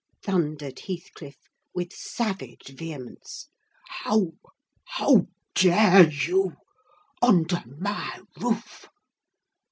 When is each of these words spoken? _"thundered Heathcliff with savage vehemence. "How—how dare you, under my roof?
_"thundered 0.23 0.79
Heathcliff 0.87 1.37
with 1.75 1.93
savage 1.93 2.69
vehemence. 2.69 3.49
"How—how 3.89 5.27
dare 5.53 6.09
you, 6.09 6.55
under 7.21 7.61
my 7.77 8.21
roof? 8.39 8.87